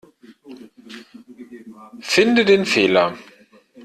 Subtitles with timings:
[2.01, 3.15] Finde den Fehler.